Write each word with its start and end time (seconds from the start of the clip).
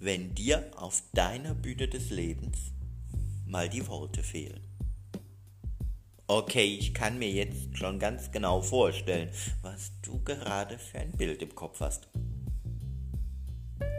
wenn 0.00 0.34
dir 0.34 0.70
auf 0.76 1.02
deiner 1.12 1.54
Bühne 1.54 1.88
des 1.88 2.10
Lebens 2.10 2.72
mal 3.46 3.68
die 3.68 3.86
Worte 3.88 4.22
fehlen. 4.22 4.60
Okay, 6.26 6.76
ich 6.78 6.92
kann 6.92 7.18
mir 7.18 7.30
jetzt 7.30 7.76
schon 7.76 7.98
ganz 7.98 8.30
genau 8.30 8.60
vorstellen, 8.60 9.30
was 9.62 9.92
du 10.02 10.22
gerade 10.22 10.78
für 10.78 10.98
ein 10.98 11.12
Bild 11.12 11.42
im 11.42 11.54
Kopf 11.54 11.80
hast. 11.80 12.08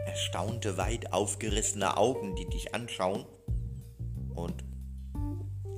Erstaunte, 0.06 0.78
weit 0.78 1.12
aufgerissene 1.12 1.98
Augen, 1.98 2.36
die 2.36 2.46
dich 2.46 2.76
anschauen 2.76 3.26
und 4.36 4.64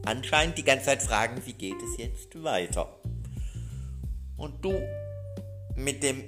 anscheinend 0.05 0.57
die 0.57 0.63
ganze 0.63 0.85
Zeit 0.85 1.01
fragen, 1.01 1.41
wie 1.45 1.53
geht 1.53 1.81
es 1.81 1.97
jetzt 1.97 2.43
weiter? 2.43 2.99
Und 4.35 4.63
du 4.63 4.73
mit 5.75 6.03
dem 6.03 6.23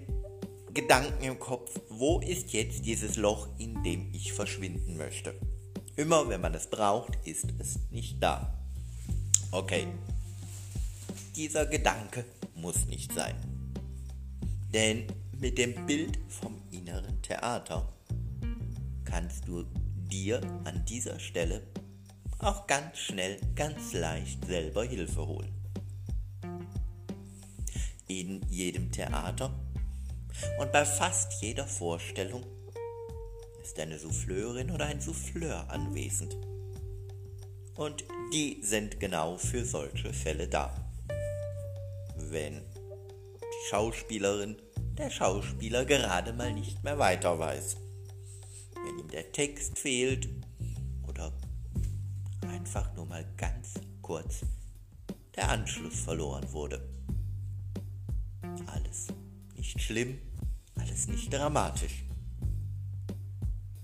Gedanken 0.73 1.23
im 1.23 1.39
Kopf, 1.39 1.79
wo 1.89 2.19
ist 2.19 2.51
jetzt 2.51 2.83
dieses 2.85 3.15
Loch, 3.15 3.47
in 3.59 3.83
dem 3.83 4.09
ich 4.11 4.33
verschwinden 4.33 4.97
möchte? 4.97 5.35
Immer 5.95 6.27
wenn 6.29 6.41
man 6.41 6.55
es 6.55 6.67
braucht, 6.67 7.15
ist 7.27 7.45
es 7.59 7.77
nicht 7.91 8.23
da. 8.23 8.57
Okay, 9.51 9.85
dieser 11.35 11.67
Gedanke 11.67 12.25
muss 12.55 12.87
nicht 12.87 13.13
sein. 13.13 13.35
Denn 14.73 15.05
mit 15.39 15.59
dem 15.59 15.85
Bild 15.85 16.17
vom 16.27 16.59
inneren 16.71 17.21
Theater 17.21 17.93
kannst 19.05 19.47
du 19.47 19.65
dir 20.09 20.41
an 20.63 20.83
dieser 20.85 21.19
Stelle 21.19 21.67
auch 22.39 22.65
ganz 22.65 22.97
schnell, 22.97 23.39
ganz 23.53 23.93
leicht 23.93 24.43
selber 24.47 24.83
Hilfe 24.83 25.27
holen. 25.27 25.53
In 28.07 28.41
jedem 28.49 28.91
Theater 28.91 29.53
und 30.59 30.71
bei 30.71 30.85
fast 30.85 31.41
jeder 31.41 31.67
Vorstellung 31.67 32.45
ist 33.61 33.79
eine 33.79 33.97
Souffleurin 33.97 34.71
oder 34.71 34.85
ein 34.85 35.01
Souffleur 35.01 35.69
anwesend. 35.69 36.35
Und 37.75 38.03
die 38.31 38.61
sind 38.61 38.99
genau 38.99 39.37
für 39.37 39.65
solche 39.65 40.13
Fälle 40.13 40.47
da. 40.47 40.73
Wenn 42.17 42.55
die 42.55 43.69
Schauspielerin, 43.69 44.57
der 44.97 45.09
Schauspieler 45.09 45.85
gerade 45.85 46.33
mal 46.33 46.53
nicht 46.53 46.83
mehr 46.83 46.99
weiter 46.99 47.39
weiß. 47.39 47.77
Wenn 48.75 48.99
ihm 48.99 49.07
der 49.09 49.31
Text 49.31 49.79
fehlt 49.79 50.29
oder 51.07 51.31
einfach 52.47 52.93
nur 52.95 53.05
mal 53.05 53.25
ganz 53.37 53.73
kurz 54.01 54.41
der 55.35 55.49
Anschluss 55.49 55.99
verloren 56.01 56.51
wurde. 56.51 56.87
Alles 58.67 59.07
nicht 59.75 59.85
schlimm, 59.85 60.19
alles 60.75 61.07
nicht 61.07 61.33
dramatisch. 61.33 62.03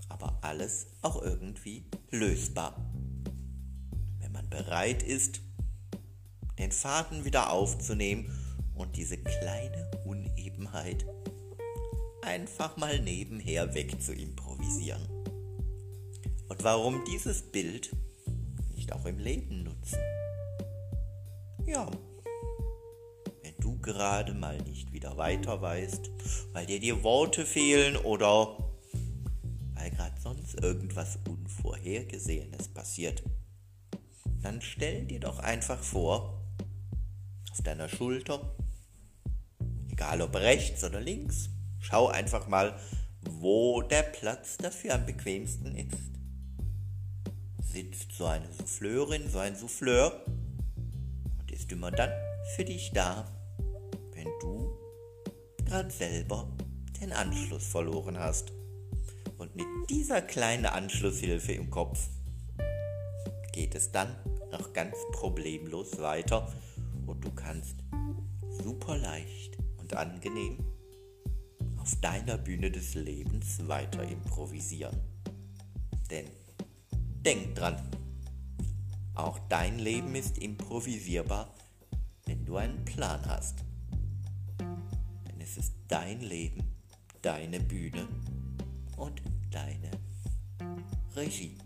Aber 0.08 0.38
alles 0.42 0.86
auch 1.02 1.22
irgendwie 1.22 1.84
lösbar. 2.10 2.76
Wenn 4.18 4.32
man 4.32 4.48
bereit 4.48 5.02
ist, 5.02 5.40
den 6.58 6.72
Faden 6.72 7.24
wieder 7.24 7.50
aufzunehmen 7.50 8.30
und 8.74 8.96
diese 8.96 9.16
kleine 9.16 9.90
Unebenheit 10.04 11.04
einfach 12.22 12.76
mal 12.76 13.00
nebenher 13.00 13.74
weg 13.74 14.00
zu 14.00 14.12
improvisieren. 14.12 15.02
Und 16.48 16.64
warum 16.64 17.04
dieses 17.06 17.42
Bild 17.42 17.94
nicht 18.74 18.92
auch 18.92 19.06
im 19.06 19.18
Leben 19.18 19.62
nutzen? 19.62 19.98
Ja, 21.66 21.90
gerade 23.82 24.34
mal 24.34 24.58
nicht 24.62 24.92
wieder 24.92 25.16
weiter 25.16 25.60
weißt, 25.60 26.10
weil 26.52 26.66
dir 26.66 26.80
die 26.80 27.02
Worte 27.02 27.44
fehlen 27.46 27.96
oder 27.96 28.56
weil 29.74 29.90
gerade 29.90 30.20
sonst 30.20 30.60
irgendwas 30.62 31.18
Unvorhergesehenes 31.28 32.68
passiert, 32.68 33.22
dann 34.42 34.60
stell 34.60 35.04
dir 35.06 35.20
doch 35.20 35.38
einfach 35.38 35.82
vor, 35.82 36.40
auf 37.50 37.62
deiner 37.62 37.88
Schulter, 37.88 38.54
egal 39.90 40.22
ob 40.22 40.34
rechts 40.36 40.84
oder 40.84 41.00
links, 41.00 41.50
schau 41.78 42.08
einfach 42.08 42.46
mal, 42.48 42.78
wo 43.22 43.82
der 43.82 44.02
Platz 44.02 44.56
dafür 44.56 44.94
am 44.94 45.06
bequemsten 45.06 45.76
ist. 45.76 45.98
Sitzt 47.62 48.12
so 48.12 48.26
eine 48.26 48.52
Souffleurin, 48.52 49.30
so 49.30 49.38
ein 49.38 49.56
Souffleur 49.56 50.24
und 51.38 51.50
ist 51.50 51.70
immer 51.72 51.90
dann 51.90 52.10
für 52.56 52.64
dich 52.64 52.90
da, 52.92 53.26
wenn 54.20 54.38
du 54.40 54.76
gerade 55.64 55.90
selber 55.90 56.46
den 57.00 57.12
Anschluss 57.12 57.66
verloren 57.66 58.18
hast. 58.18 58.52
Und 59.38 59.56
mit 59.56 59.66
dieser 59.88 60.20
kleinen 60.20 60.66
Anschlusshilfe 60.66 61.52
im 61.52 61.70
Kopf 61.70 62.08
geht 63.52 63.74
es 63.74 63.90
dann 63.90 64.14
noch 64.52 64.72
ganz 64.74 64.94
problemlos 65.12 65.98
weiter 65.98 66.52
und 67.06 67.24
du 67.24 67.30
kannst 67.32 67.76
super 68.62 68.98
leicht 68.98 69.56
und 69.78 69.94
angenehm 69.94 70.58
auf 71.78 71.98
deiner 72.02 72.36
Bühne 72.36 72.70
des 72.70 72.94
Lebens 72.94 73.66
weiter 73.66 74.02
improvisieren. 74.02 75.00
Denn 76.10 76.26
denk 77.24 77.54
dran, 77.54 77.80
auch 79.14 79.38
dein 79.48 79.78
Leben 79.78 80.14
ist 80.14 80.36
improvisierbar, 80.36 81.54
wenn 82.26 82.44
du 82.44 82.56
einen 82.56 82.84
Plan 82.84 83.24
hast. 83.26 83.64
Es 85.42 85.56
ist 85.56 85.72
dein 85.88 86.20
Leben, 86.20 86.62
deine 87.22 87.60
Bühne 87.60 88.06
und 88.98 89.22
deine 89.50 89.90
Regie. 91.16 91.56